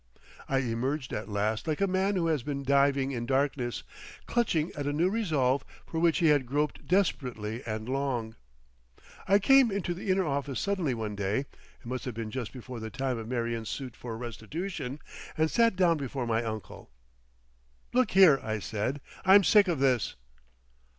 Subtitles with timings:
[0.49, 3.83] I emerged at last like a man who has been diving in darkness,
[4.25, 8.35] clutching at a new resolve for which he had groped desperately and long.
[9.27, 12.89] I came into the inner office suddenly one day—it must have been just before the
[12.89, 16.89] time of Marion's suit for restitution—and sat down before my uncle.
[17.93, 20.15] "Look here," I said, "I'm sick of this."